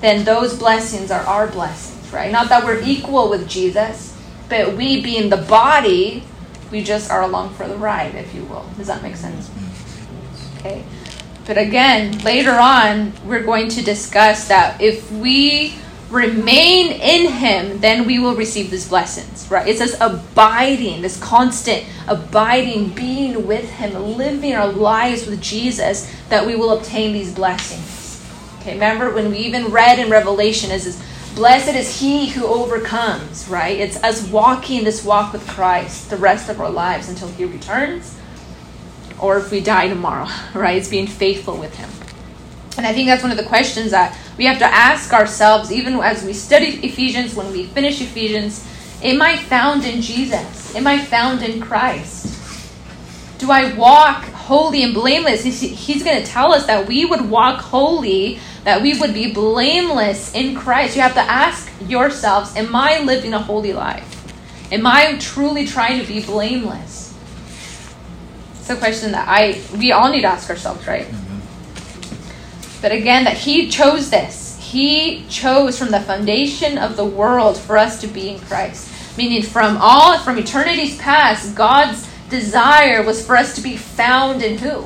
[0.02, 2.32] then those blessings are our blessings, right?
[2.32, 4.18] Not that we're equal with Jesus,
[4.50, 6.24] but we being the body,
[6.72, 8.66] we just are along for the ride, if you will.
[8.78, 9.48] Does that make sense?
[9.50, 10.58] Mm-hmm.
[10.60, 10.84] Okay.
[11.52, 15.76] But again, later on, we're going to discuss that if we
[16.10, 19.68] remain in Him, then we will receive these blessings, right?
[19.68, 26.48] It says abiding, this constant abiding, being with Him, living our lives with Jesus, that
[26.48, 28.26] we will obtain these blessings.
[28.62, 31.04] Okay, remember when we even read in Revelation, is this
[31.36, 33.78] blessed is He who overcomes, right?
[33.78, 38.21] It's us walking this walk with Christ the rest of our lives until He returns
[39.22, 40.78] or if we die tomorrow, right?
[40.78, 41.90] It's being faithful with Him.
[42.78, 45.96] And I think that's one of the questions that we have to ask ourselves, even
[45.96, 48.68] as we study Ephesians, when we finish Ephesians
[49.04, 50.76] Am I found in Jesus?
[50.76, 52.38] Am I found in Christ?
[53.40, 55.44] Do I walk holy and blameless?
[55.44, 60.36] He's, going to tell us that we would walk holy, that we would be blameless
[60.36, 60.96] in Christ.
[60.96, 64.08] You have to ask yourselves Am I living a holy life?
[64.72, 67.11] Am I truly trying to be blameless?
[68.62, 71.08] It's a question that I we all need to ask ourselves, right?
[71.08, 72.82] Mm-hmm.
[72.84, 74.60] But again, that He chose this.
[74.62, 79.18] He chose from the foundation of the world for us to be in Christ.
[79.18, 84.60] Meaning, from all, from eternity's past, God's desire was for us to be found in
[84.60, 84.86] who?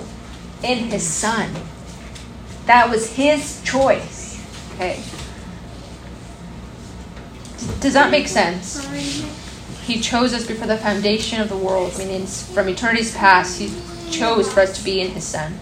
[0.64, 1.54] In His Son.
[2.68, 4.42] That was His choice.
[4.76, 5.04] Okay.
[7.82, 8.88] Does that make sense?
[9.86, 13.72] He chose us before the foundation of the world, meaning from eternity's past, He
[14.12, 15.60] chose for us to be in His Son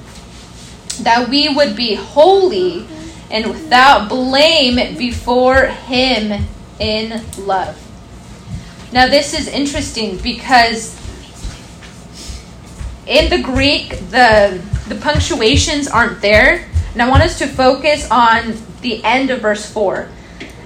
[1.02, 2.86] that we would be holy
[3.32, 6.46] and without blame before Him
[6.80, 7.80] in love.
[8.92, 11.00] Now, this is interesting because
[13.08, 16.70] in the Greek, the, the punctuations aren't there.
[16.94, 20.08] And I want us to focus on the end of verse 4.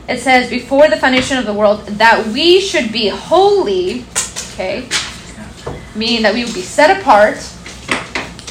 [0.08, 4.06] It says, Before the foundation of the world, that we should be holy,
[4.54, 4.88] okay,
[5.96, 7.36] meaning that we would be set apart,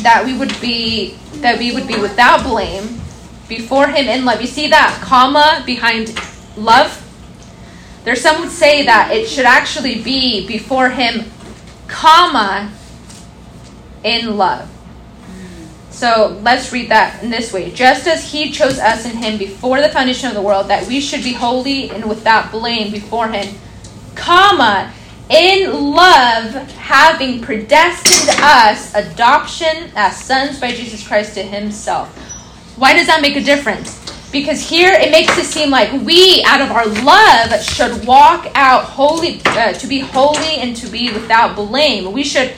[0.02, 3.00] that we would be that we would be without blame
[3.48, 4.40] before him in love.
[4.40, 6.18] You see that comma behind
[6.56, 7.02] love?
[8.04, 11.30] There's some would say that it should actually be before him,
[11.88, 12.70] comma,
[14.04, 14.70] in love.
[15.96, 17.70] So let's read that in this way.
[17.70, 21.00] Just as he chose us in him before the foundation of the world, that we
[21.00, 23.56] should be holy and without blame before him,
[24.14, 24.92] comma,
[25.30, 32.14] in love, having predestined us adoption as sons by Jesus Christ to himself.
[32.76, 33.98] Why does that make a difference?
[34.30, 38.84] Because here it makes it seem like we, out of our love, should walk out
[38.84, 42.12] holy, uh, to be holy and to be without blame.
[42.12, 42.52] We should,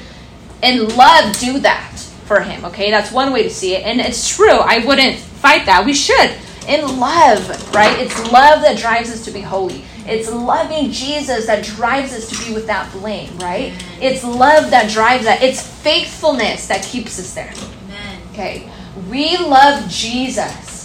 [0.61, 1.88] in love, do that
[2.29, 2.65] for Him.
[2.67, 4.59] Okay, that's one way to see it, and it's true.
[4.59, 5.85] I wouldn't fight that.
[5.85, 6.31] We should,
[6.69, 7.99] in love, right?
[7.99, 9.85] It's love that drives us to be holy.
[10.07, 13.73] It's loving Jesus that drives us to be without blame, right?
[14.01, 15.43] It's love that drives that.
[15.43, 17.53] It's faithfulness that keeps us there.
[18.33, 18.71] Okay,
[19.11, 20.79] we love Jesus.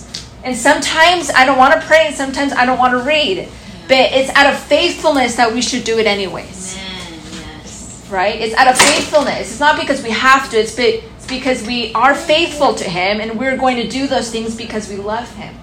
[0.44, 3.48] And sometimes I don't want to pray, and sometimes I don't want to read.
[3.88, 6.78] But it's out of faithfulness that we should do it anyways.
[6.78, 7.14] Amen.
[7.62, 8.08] Yes.
[8.10, 8.40] Right?
[8.40, 9.52] It's out of faithfulness.
[9.52, 13.40] It's not because we have to, it's, it's because we are faithful to Him and
[13.40, 15.56] we're going to do those things because we love Him.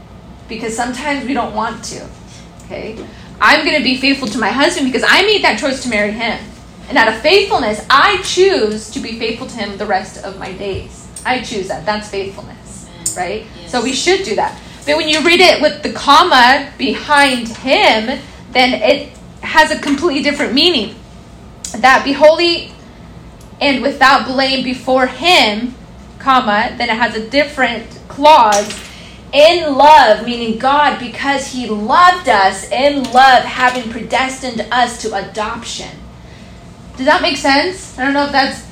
[0.48, 2.08] Because sometimes we don't want to.
[2.64, 2.98] Okay?
[3.40, 6.12] I'm going to be faithful to my husband because I made that choice to marry
[6.12, 6.44] him.
[6.88, 10.52] And out of faithfulness, I choose to be faithful to him the rest of my
[10.52, 11.08] days.
[11.24, 11.86] I choose that.
[11.86, 12.90] That's faithfulness.
[13.16, 13.46] Right?
[13.66, 14.60] So we should do that.
[14.84, 20.22] But when you read it with the comma behind him, then it has a completely
[20.22, 20.96] different meaning.
[21.78, 22.72] That be holy
[23.60, 25.74] and without blame before him,
[26.18, 28.78] comma, then it has a different clause.
[29.32, 35.96] In love, meaning God, because he loved us, in love, having predestined us to adoption.
[36.96, 37.96] Does that make sense?
[37.96, 38.66] I don't know if that's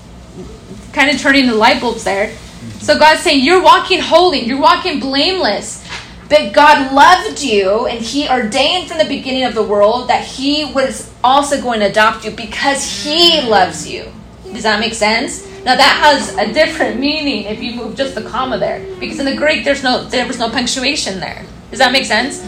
[0.92, 2.28] kind of turning the light bulbs there.
[2.28, 2.80] Mm-hmm.
[2.80, 5.84] So God's saying, You're walking holy, you're walking blameless.
[6.28, 10.64] But God loved you and He ordained from the beginning of the world that He
[10.72, 13.48] was also going to adopt you because He mm-hmm.
[13.48, 14.12] loves you.
[14.52, 15.46] Does that make sense?
[15.64, 18.84] Now that has a different meaning if you move just the comma there.
[18.98, 21.44] Because in the Greek there's no there was no punctuation there.
[21.70, 22.40] Does that make sense?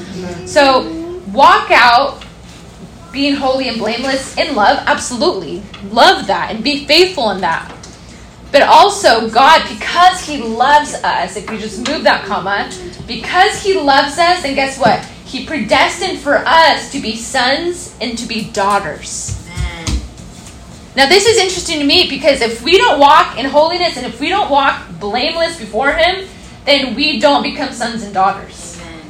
[0.51, 0.89] So
[1.33, 2.25] walk out
[3.13, 5.63] being holy and blameless in love, absolutely.
[5.91, 7.77] Love that and be faithful in that.
[8.53, 12.71] But also, God, because He loves us, if we just move that comma,
[13.07, 15.05] because He loves us, and guess what?
[15.25, 19.40] He predestined for us to be sons and to be daughters.
[20.97, 24.21] Now, this is interesting to me because if we don't walk in holiness and if
[24.21, 26.27] we don't walk blameless before Him,
[26.65, 28.81] then we don't become sons and daughters.
[28.81, 29.03] Amen.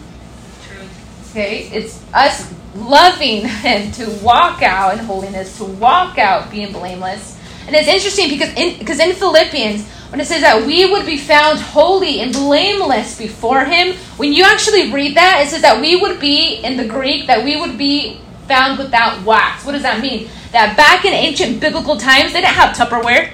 [0.69, 0.83] True.
[1.31, 1.71] Okay?
[1.73, 7.39] It's us loving Him to walk out in holiness, to walk out being blameless.
[7.67, 11.17] And it's interesting because in, because in Philippians, when it says that we would be
[11.17, 15.97] found holy and blameless before Him, when you actually read that, it says that we
[15.97, 19.65] would be, in the Greek, that we would be found without wax.
[19.65, 20.29] What does that mean?
[20.53, 23.31] That back in ancient biblical times, they didn't have Tupperware.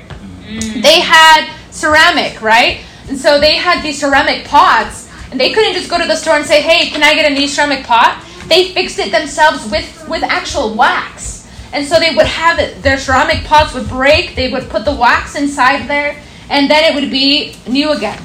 [0.82, 2.80] They had ceramic, right?
[3.08, 6.36] And so they had these ceramic pots, and they couldn't just go to the store
[6.36, 10.06] and say, "Hey, can I get a new ceramic pot?" They fixed it themselves with
[10.08, 11.46] with actual wax.
[11.72, 12.82] And so they would have it.
[12.82, 14.34] Their ceramic pots would break.
[14.34, 16.16] They would put the wax inside there,
[16.48, 18.22] and then it would be new again.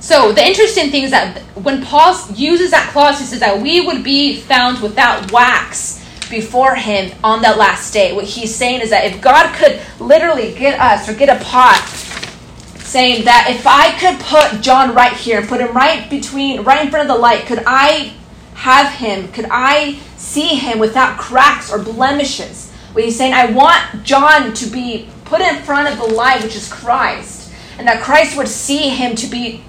[0.00, 3.80] So the interesting thing is that when Paul uses that clause, he says that we
[3.80, 8.12] would be found without wax before him on that last day.
[8.12, 11.82] What he's saying is that if God could literally get us or get a pot
[12.78, 16.90] saying that if I could put John right here, put him right between, right in
[16.90, 18.12] front of the light, could I
[18.54, 19.32] have him?
[19.32, 22.70] Could I see him without cracks or blemishes?
[22.92, 26.54] What he's saying, I want John to be put in front of the light, which
[26.54, 29.64] is Christ, and that Christ would see him to be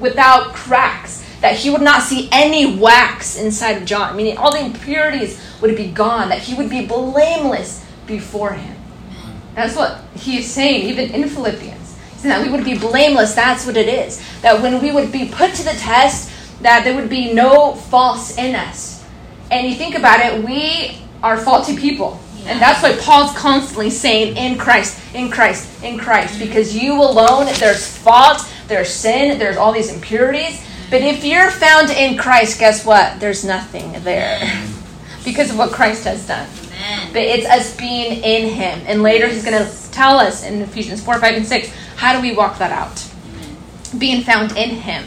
[0.00, 4.64] without cracks, that he would not see any wax inside of John, meaning all the
[4.64, 8.76] impurities would be gone, that he would be blameless before him.
[9.54, 11.98] That's what he is saying, even in Philippians.
[12.12, 13.34] He's that we would be blameless.
[13.34, 14.22] That's what it is.
[14.42, 16.30] That when we would be put to the test,
[16.62, 19.04] that there would be no faults in us.
[19.50, 22.20] And you think about it, we are faulty people.
[22.44, 26.38] And that's why Paul's constantly saying, in Christ, in Christ, in Christ.
[26.38, 30.64] Because you alone, there's fault, there's sin, there's all these impurities.
[30.90, 33.20] But if you're found in Christ, guess what?
[33.20, 34.40] There's nothing there.
[35.24, 36.48] Because of what Christ has done.
[36.66, 37.12] Amen.
[37.12, 38.80] But it's us being in Him.
[38.86, 42.20] And later He's going to tell us in Ephesians 4, 5, and 6 how do
[42.20, 43.08] we walk that out?
[43.96, 45.04] Being found in Him,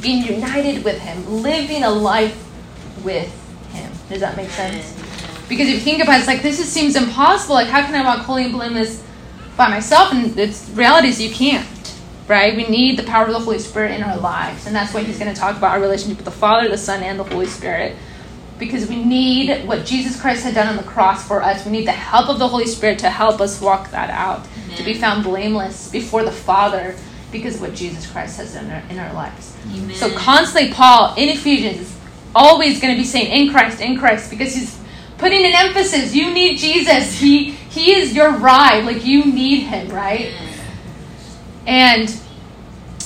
[0.00, 2.42] being united with Him, living a life
[3.04, 3.30] with
[3.72, 3.92] Him.
[4.08, 4.94] Does that make sense?
[5.48, 7.54] Because if you think about it, it's like this is, seems impossible.
[7.54, 9.04] Like, how can I walk holy and blameless
[9.58, 10.12] by myself?
[10.12, 11.66] And it's reality is you can't.
[12.26, 12.54] Right?
[12.54, 14.66] We need the power of the Holy Spirit in our lives.
[14.66, 17.02] And that's why he's going to talk about our relationship with the Father, the Son,
[17.02, 17.96] and the Holy Spirit
[18.58, 21.64] because we need what Jesus Christ had done on the cross for us.
[21.64, 24.82] We need the help of the Holy Spirit to help us walk that out, to
[24.82, 26.96] be found blameless before the Father
[27.30, 29.56] because of what Jesus Christ has done in our, in our lives.
[29.72, 29.94] Amen.
[29.96, 31.96] So constantly, Paul in Ephesians is
[32.34, 34.78] always going to be saying in Christ, in Christ, because he's
[35.18, 36.14] putting an emphasis.
[36.14, 37.18] You need Jesus.
[37.18, 38.84] He he is your ride.
[38.84, 40.32] Like you need him, right?
[41.66, 42.08] And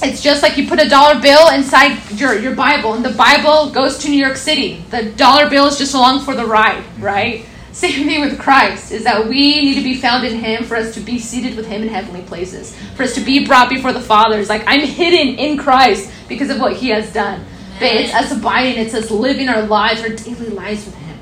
[0.03, 3.71] it's just like you put a dollar bill inside your, your Bible, and the Bible
[3.71, 4.85] goes to New York City.
[4.91, 7.47] The dollar bill is just along for the ride, right?
[7.73, 10.93] Same thing with Christ, is that we need to be found in Him for us
[10.95, 14.01] to be seated with Him in heavenly places, for us to be brought before the
[14.01, 14.39] Father.
[14.39, 17.45] It's like, I'm hidden in Christ because of what He has done.
[17.79, 21.19] But it's us abiding, it's us living our lives, our daily lives with Him.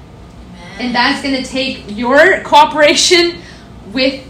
[0.78, 3.40] And that's going to take your cooperation
[3.92, 4.26] with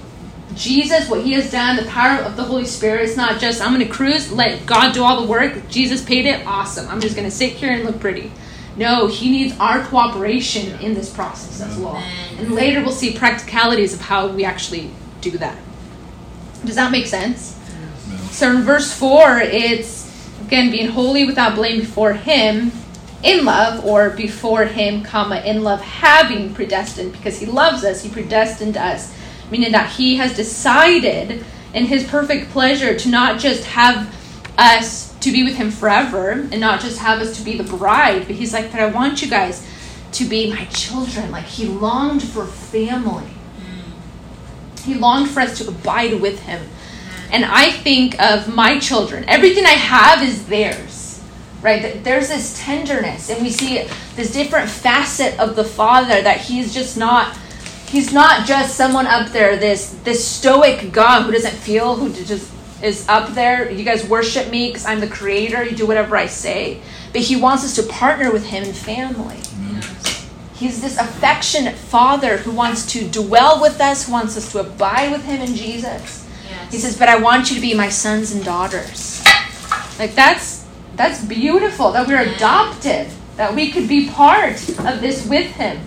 [0.55, 3.05] Jesus, what He has done, the power of the Holy Spirit.
[3.05, 5.69] It's not just, I'm going to cruise, let God do all the work.
[5.69, 6.89] Jesus paid it, awesome.
[6.89, 8.33] I'm just going to sit here and look pretty.
[8.77, 11.97] No, He needs our cooperation in this process as well.
[12.39, 15.59] And later we'll see practicalities of how we actually do that.
[16.65, 17.57] Does that make sense?
[18.31, 20.09] So in verse 4, it's
[20.43, 22.73] again being holy without blame before Him
[23.23, 28.09] in love, or before Him, comma, in love, having predestined, because He loves us, He
[28.09, 29.15] predestined us,
[29.51, 34.15] meaning that He has decided in His perfect pleasure to not just have
[34.59, 38.27] us to be with Him forever and not just have us to be the bride,
[38.27, 39.67] but He's like, but I want you guys
[40.13, 41.31] to be my children.
[41.31, 43.31] Like He longed for family.
[43.59, 44.81] Mm.
[44.81, 46.69] He longed for us to abide with him.
[47.33, 49.25] And I think of my children.
[49.29, 51.23] Everything I have is theirs.
[51.63, 52.03] Right?
[52.03, 53.87] There's this tenderness and we see
[54.17, 57.37] this different facet of the father that he's just not
[57.91, 62.51] he's not just someone up there this this stoic god who doesn't feel who just
[62.83, 63.71] is up there.
[63.71, 65.63] You guys worship me because i'm the creator.
[65.63, 66.81] You do whatever i say.
[67.13, 69.41] But he wants us to partner with him in family.
[70.55, 75.11] He's this affectionate father who wants to dwell with us, who wants us to abide
[75.11, 76.27] with him in Jesus.
[76.71, 79.23] He says, "But I want you to be my sons and daughters."
[79.99, 80.65] Like that's
[80.97, 85.81] that's beautiful that we're adopted, that we could be part of this with him.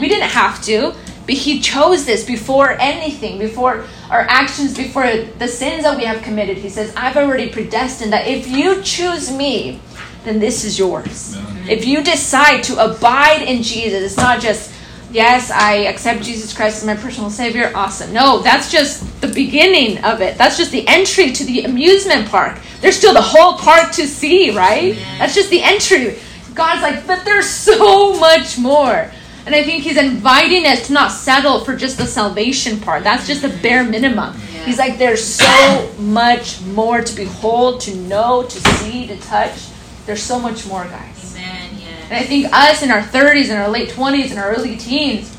[0.00, 0.94] We didn't have to,
[1.26, 5.06] but he chose this before anything, before our actions, before
[5.38, 6.58] the sins that we have committed.
[6.58, 9.80] He says, "I've already predestined that if you choose me,
[10.24, 11.36] then this is yours."
[11.68, 14.70] If you decide to abide in Jesus, it's not just,
[15.10, 18.12] yes, I accept Jesus Christ as my personal Savior, awesome.
[18.12, 20.36] No, that's just the beginning of it.
[20.36, 22.58] That's just the entry to the amusement park.
[22.82, 24.94] There's still the whole park to see, right?
[25.18, 26.16] That's just the entry.
[26.54, 29.10] God's like, but there's so much more.
[29.46, 33.04] And I think He's inviting us to not settle for just the salvation part.
[33.04, 34.34] That's just the bare minimum.
[34.64, 39.68] He's like, there's so much more to behold, to know, to see, to touch.
[40.06, 41.36] There's so much more, guys.
[41.36, 41.70] Amen.
[42.04, 45.30] And I think us in our 30s and our late 20s and our early teens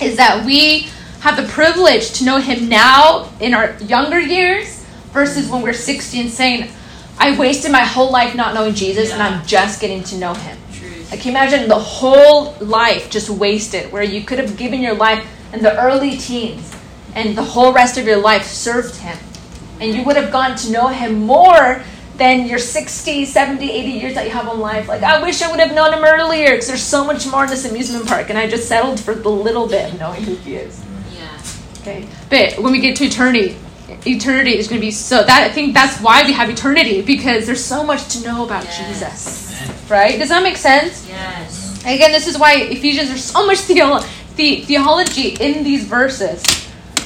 [0.00, 0.88] is that we
[1.20, 6.20] have the privilege to know Him now in our younger years versus when we're 60
[6.20, 6.70] and saying,
[7.18, 10.56] I wasted my whole life not knowing Jesus and I'm just getting to know Him.
[11.10, 14.94] Like, can you imagine the whole life just wasted where you could have given your
[14.94, 16.76] life in the early teens
[17.14, 19.18] and the whole rest of your life served Him.
[19.80, 21.82] And you would have gotten to know Him more
[22.16, 24.88] than your 60, 70, 80 years that you have on life.
[24.88, 27.50] Like, I wish I would have known Him earlier because there's so much more in
[27.50, 28.28] this amusement park.
[28.28, 30.84] And I just settled for the little bit of knowing who He is.
[31.12, 31.42] Yeah.
[31.80, 32.06] Okay.
[32.28, 33.56] But when we get to eternity,
[34.06, 37.46] eternity is going to be so that I think that's why we have eternity because
[37.46, 38.78] there's so much to know about Yes.
[38.88, 39.90] Jesus.
[39.90, 40.18] Right?
[40.18, 41.06] Does that make sense?
[41.08, 41.80] Yes.
[41.84, 46.42] Again, this is why Ephesians there's so much theolo- the- theology in these verses.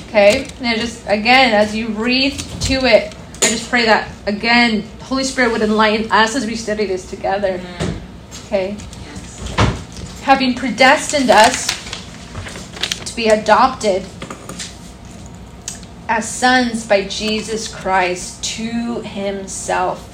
[0.08, 0.46] Okay?
[0.60, 5.52] And just again, as you read to it, I just pray that again, Holy Spirit
[5.52, 7.60] would enlighten us as we study this together.
[7.60, 8.02] Amen.
[8.46, 8.76] Okay?
[8.78, 10.20] Yes.
[10.22, 11.66] having predestined us
[13.04, 14.02] to be adopted
[16.08, 20.10] as sons by Jesus Christ to himself.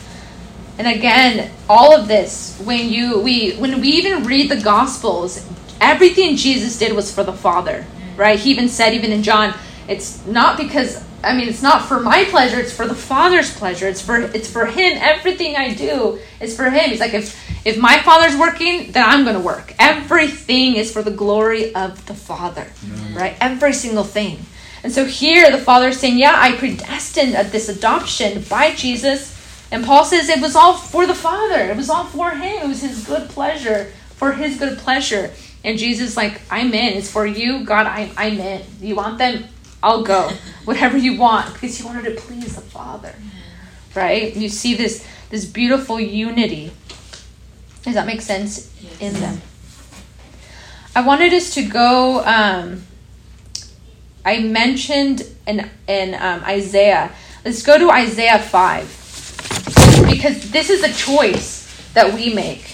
[0.79, 5.47] And again, all of this when you we when we even read the gospels,
[5.81, 7.85] everything Jesus did was for the Father,
[8.17, 8.39] right?
[8.39, 9.55] He even said even in John,
[9.89, 13.87] it's not because I mean, it's not for my pleasure, it's for the Father's pleasure.
[13.89, 14.97] It's for it's for him.
[15.03, 16.91] Everything I do is for him.
[16.91, 17.37] He's like if
[17.67, 19.75] if my father's working, then I'm going to work.
[19.79, 22.67] Everything is for the glory of the Father,
[23.15, 23.37] right?
[23.39, 24.39] Every single thing.
[24.83, 29.37] And so here the Father is saying, Yeah, I predestined at this adoption by Jesus.
[29.73, 31.71] And Paul says it was all for the Father.
[31.71, 32.65] It was all for him.
[32.65, 35.31] It was his good pleasure, for his good pleasure.
[35.63, 36.97] And Jesus like, I'm in.
[36.97, 38.63] It's for you, God, I'm, I'm in.
[38.81, 39.45] You want them?
[39.83, 40.31] I'll go.
[40.65, 41.53] Whatever you want.
[41.53, 43.15] Because he wanted to please the Father.
[43.95, 44.35] Right?
[44.35, 46.73] You see this this beautiful unity.
[47.83, 49.01] Does that make sense Yes.
[49.01, 49.41] in them?
[50.95, 52.25] I wanted us to go.
[52.25, 52.83] Um,
[54.25, 57.11] I mentioned in in um, Isaiah
[57.45, 60.05] Let's go to Isaiah 5.
[60.11, 62.67] Because this is a choice that we make.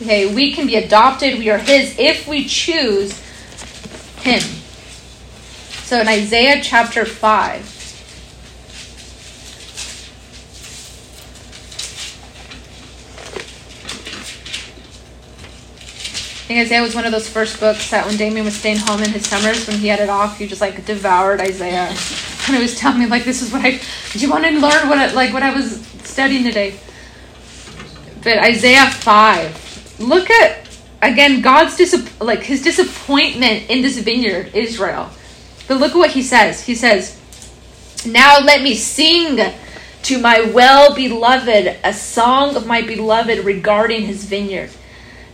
[0.00, 3.18] Okay, we can be adopted, we are His if we choose
[4.20, 4.40] Him.
[5.84, 7.75] So in Isaiah chapter 5,
[16.46, 19.02] I think Isaiah was one of those first books that when Damien was staying home
[19.02, 21.92] in his summers, when he had it off, he just like devoured Isaiah.
[22.46, 23.80] And he was telling me like, "This is what I.
[24.12, 26.78] Do you want to learn what I, like what I was studying today?"
[28.22, 29.50] But Isaiah five,
[29.98, 30.68] look at
[31.02, 35.10] again God's dis- like his disappointment in this vineyard, Israel.
[35.66, 36.62] But look at what he says.
[36.62, 37.18] He says,
[38.06, 39.40] "Now let me sing."
[40.04, 44.70] To my well beloved, a song of my beloved regarding his vineyard.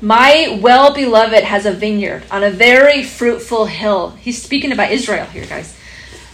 [0.04, 4.10] My well beloved has a vineyard on a very fruitful hill.
[4.10, 5.78] He's speaking about Israel here, guys.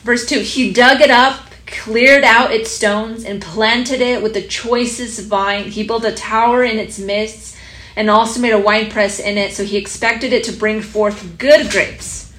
[0.05, 4.41] Verse 2 He dug it up, cleared out its stones, and planted it with the
[4.41, 5.65] choicest vine.
[5.65, 7.59] He built a tower in its midst
[7.95, 9.53] and also made a winepress in it.
[9.53, 12.33] So he expected it to bring forth good grapes,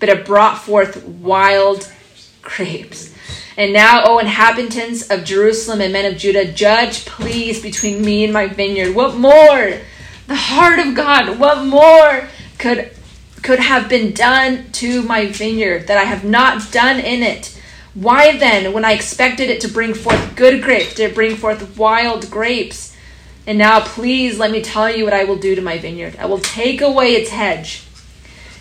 [0.00, 1.88] but it brought forth wild
[2.42, 3.14] grapes.
[3.56, 8.32] And now, O inhabitants of Jerusalem and men of Judah, judge please between me and
[8.32, 8.96] my vineyard.
[8.96, 9.78] What more?
[10.26, 12.90] The heart of God, what more could
[13.42, 17.60] could have been done to my vineyard that I have not done in it?
[17.92, 21.76] Why then, when I expected it to bring forth good grapes, did it bring forth
[21.76, 22.96] wild grapes?
[23.46, 26.16] And now, please let me tell you what I will do to my vineyard.
[26.18, 27.84] I will take away its hedge,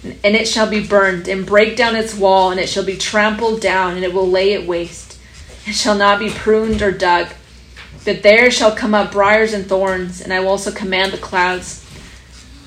[0.04, 3.62] and it shall be burned, and break down its wall, and it shall be trampled
[3.62, 5.18] down, and it will lay it waste.
[5.66, 7.30] It shall not be pruned or dug.
[8.06, 11.80] But there shall come up briars and thorns, and I will also command the clouds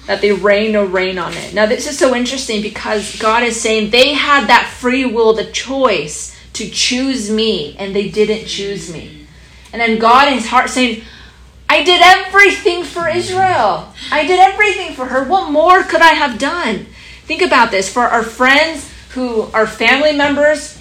[0.06, 1.52] that they rain no rain on it.
[1.52, 5.50] Now, this is so interesting because God is saying they had that free will, the
[5.50, 9.26] choice to choose me, and they didn't choose me.
[9.72, 11.02] And then God in his heart saying,
[11.68, 13.92] I did everything for Israel.
[14.12, 15.24] I did everything for her.
[15.24, 16.86] What more could I have done?
[17.24, 20.80] Think about this for our friends who are family members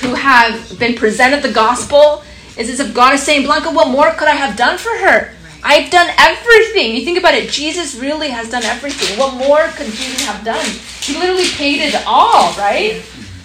[0.00, 2.22] who have been presented the gospel.
[2.56, 5.32] Is this if God is saying, Blanca, what more could I have done for her?
[5.62, 6.94] I've done everything.
[6.94, 9.18] You think about it, Jesus really has done everything.
[9.18, 10.64] What more could Jesus have done?
[11.00, 13.02] He literally paid it all, right?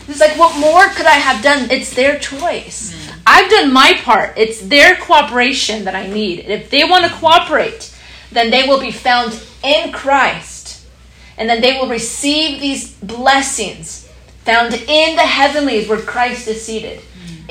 [0.08, 1.72] It's like, what more could I have done?
[1.72, 2.96] It's their choice.
[3.26, 4.34] I've done my part.
[4.38, 6.40] It's their cooperation that I need.
[6.40, 7.96] If they want to cooperate,
[8.32, 10.86] then they will be found in Christ.
[11.38, 14.10] And then they will receive these blessings
[14.44, 17.02] found in the heavenlies where Christ is seated.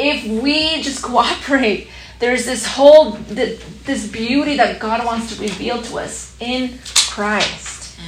[0.00, 1.88] If we just cooperate,
[2.18, 6.78] there's this whole this beauty that God wants to reveal to us in
[7.08, 7.98] Christ.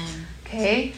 [0.45, 0.95] Okay?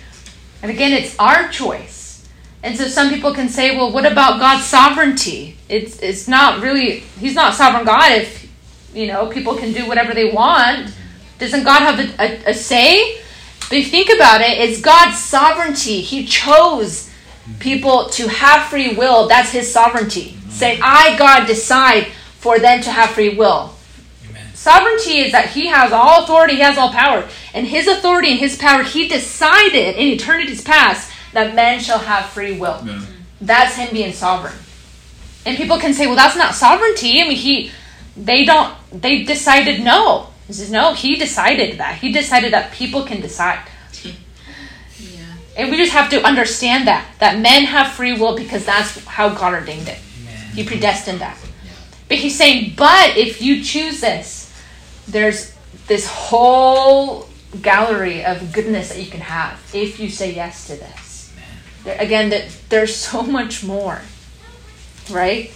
[0.62, 2.28] And again, it's our choice.
[2.62, 5.58] And so some people can say, well, what about God's sovereignty?
[5.68, 8.50] It's it's not really he's not sovereign God if
[8.94, 10.92] you know people can do whatever they want.
[11.38, 13.20] Doesn't God have a, a, a say?
[13.68, 16.00] But think about it, it's God's sovereignty.
[16.00, 17.10] He chose
[17.58, 19.28] people to have free will.
[19.28, 20.36] That's his sovereignty.
[20.48, 22.06] Say, I, God, decide
[22.38, 23.74] for them to have free will.
[24.54, 27.28] Sovereignty is that he has all authority, he has all power.
[27.52, 32.30] And his authority and his power, he decided in eternity's past that men shall have
[32.30, 32.86] free will.
[33.40, 34.54] That's him being sovereign.
[35.44, 37.20] And people can say, well, that's not sovereignty.
[37.20, 37.70] I mean, he,
[38.16, 40.28] they don't, they decided no.
[40.46, 41.98] This is no, he decided that.
[41.98, 43.58] He decided that people can decide.
[45.54, 45.62] Yeah.
[45.62, 49.28] And we just have to understand that, that men have free will because that's how
[49.30, 49.98] God ordained it.
[50.54, 51.36] He predestined that.
[52.08, 54.52] But he's saying, but if you choose this,
[55.08, 55.54] there's
[55.86, 57.28] this whole
[57.62, 61.32] gallery of goodness that you can have if you say yes to this.
[61.86, 64.00] Again, that there's so much more,
[65.10, 65.52] right?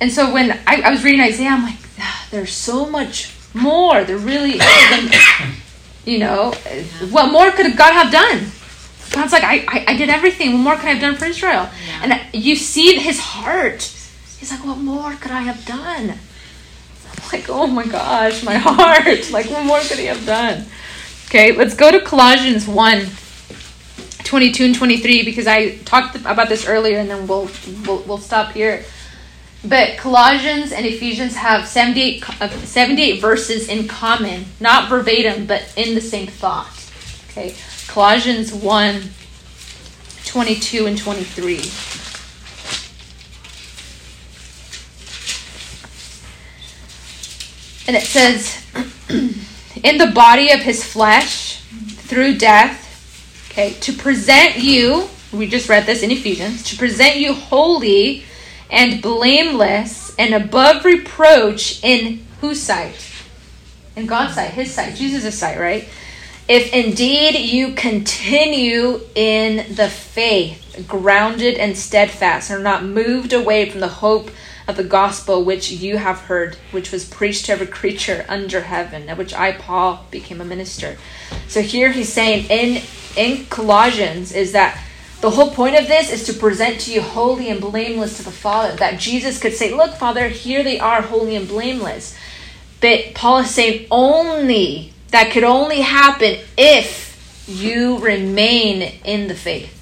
[0.00, 4.04] And so when I, I was reading Isaiah, I'm like, "Ah, there's so much more.
[4.04, 4.62] There really is.
[4.62, 5.14] And,
[6.04, 6.52] you know,
[7.10, 8.46] what more could God have done?
[9.12, 10.52] God's like, I, I, I did everything.
[10.52, 11.68] What more could I have done for Israel?
[12.02, 13.82] And you see his heart.
[14.38, 16.10] He's like, what more could I have done?
[16.10, 19.30] I'm like, oh my gosh, my heart.
[19.30, 20.66] Like, what more could he have done?
[21.26, 23.06] Okay, let's go to Colossians 1
[24.24, 27.50] 22 and 23 because I talked about this earlier and then we'll,
[27.86, 28.84] we'll, we'll stop here.
[29.64, 35.94] But Colossians and Ephesians have 78, uh, 78 verses in common, not verbatim, but in
[35.94, 36.72] the same thought.
[37.30, 37.54] Okay,
[37.88, 39.10] Colossians 1
[40.24, 41.56] 22 and 23.
[47.86, 48.64] And it says,
[49.82, 55.84] in the body of his flesh, through death, okay, to present you, we just read
[55.84, 58.24] this in Ephesians, to present you holy
[58.70, 62.96] and blameless and above reproach in whose sight?
[63.96, 65.88] In God's sight, His sight, Jesus' sight, right?
[66.48, 73.70] If indeed you continue in the faith, grounded and steadfast, and are not moved away
[73.70, 74.30] from the hope
[74.66, 79.08] of the gospel which you have heard, which was preached to every creature under heaven,
[79.08, 80.98] at which I, Paul, became a minister.
[81.46, 82.82] So here he's saying in
[83.16, 84.82] in Colossians is that
[85.20, 88.32] the whole point of this is to present to you holy and blameless to the
[88.32, 88.74] Father.
[88.76, 92.16] That Jesus could say, Look, Father, here they are, holy and blameless.
[92.80, 99.78] But Paul is saying only that could only happen if you remain in the faith.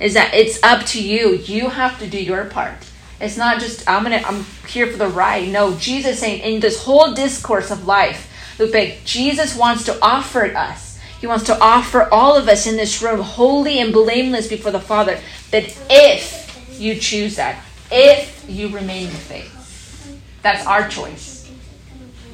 [0.00, 1.36] Is that it's up to you.
[1.36, 2.74] You have to do your part.
[3.20, 5.48] It's not just I'm gonna I'm here for the ride.
[5.48, 10.98] No, Jesus saying in this whole discourse of life, Lupe, Jesus wants to offer us.
[11.20, 14.80] He wants to offer all of us in this room holy and blameless before the
[14.80, 15.18] Father.
[15.52, 21.48] That if you choose that, if you remain in the faith, that's our choice.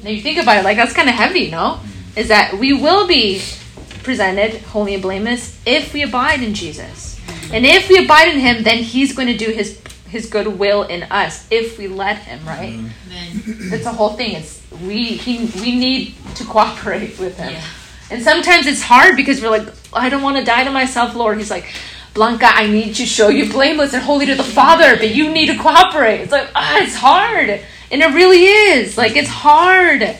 [0.03, 1.79] Now you think about it, like that's kind of heavy, no?
[2.15, 3.41] Is that we will be
[4.03, 7.19] presented holy and blameless if we abide in Jesus.
[7.53, 10.83] And if we abide in him, then he's going to do his his good will
[10.83, 12.73] in us if we let him, right?
[12.73, 13.41] Amen.
[13.45, 14.35] It's a whole thing.
[14.35, 17.53] It's we he we need to cooperate with him.
[17.53, 17.63] Yeah.
[18.09, 21.37] And sometimes it's hard because we're like, I don't want to die to myself, Lord.
[21.37, 21.73] He's like,
[22.13, 25.45] Blanca, I need to show you blameless and holy to the Father, but you need
[25.45, 26.19] to cooperate.
[26.19, 27.61] It's like, ah, it's hard.
[27.89, 28.97] And it really is.
[28.97, 30.17] Like, it's hard.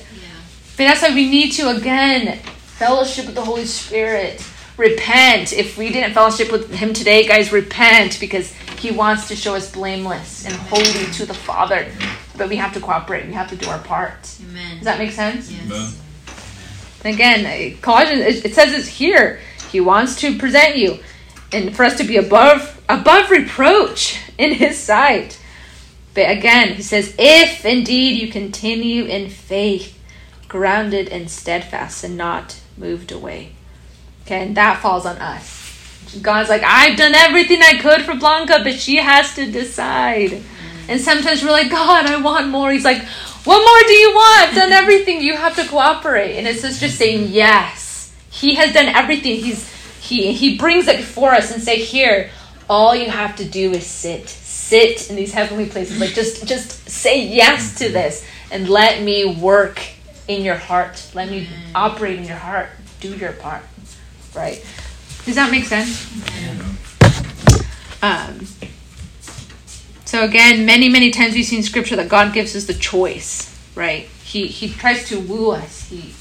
[0.81, 0.93] Yeah.
[0.93, 4.45] That's why we need to, again, fellowship with the Holy Spirit.
[4.77, 5.53] Repent.
[5.53, 9.71] If we didn't fellowship with Him today, guys, repent because He wants to show us
[9.71, 11.91] blameless and holy to the Father.
[12.37, 13.27] But we have to cooperate.
[13.27, 14.35] We have to do our part.
[14.49, 14.77] Amen.
[14.77, 15.51] Does that make sense?
[15.51, 15.65] Yes.
[15.65, 15.93] Amen.
[17.03, 19.39] And again, uh, Colossians it it says it's here.
[19.71, 20.99] He wants to present you,
[21.51, 25.37] and for us to be above above reproach in His sight.
[26.13, 29.97] But again, he says, if indeed you continue in faith,
[30.51, 33.53] grounded and steadfast, and not moved away.
[34.23, 35.61] Okay, and that falls on us.
[36.21, 40.43] God's like, I've done everything I could for Blanca, but she has to decide.
[40.89, 42.69] And sometimes we're like, God, I want more.
[42.69, 43.01] He's like,
[43.45, 44.49] what more do you want?
[44.49, 45.21] I've done everything.
[45.21, 46.37] You have to cooperate.
[46.37, 48.13] And it's just, saying yes.
[48.29, 49.37] He has done everything.
[49.37, 49.71] He's
[50.01, 52.29] he he brings it before us and say, here,
[52.69, 54.27] all you have to do is sit.
[54.27, 55.97] Sit in these heavenly places.
[55.97, 59.81] Like just just say yes to this and let me work
[60.35, 61.11] in your heart.
[61.13, 62.69] Let me operate in your heart.
[62.99, 63.63] Do your part.
[64.35, 64.65] Right?
[65.25, 66.07] Does that make sense?
[68.01, 68.47] Um,
[70.05, 73.57] so again, many, many times we see in scripture that God gives us the choice,
[73.75, 74.07] right?
[74.23, 75.89] He he tries to woo us.
[75.89, 76.13] He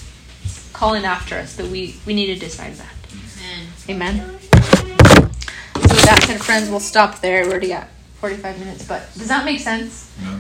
[0.73, 2.95] calling after us that we we need to decide that.
[3.89, 4.21] Amen.
[4.21, 4.39] Amen.
[4.41, 7.45] So with that said, friends, we'll stop there.
[7.45, 7.89] We're already at
[8.21, 10.15] 45 minutes, but does that make sense?
[10.23, 10.39] Yeah.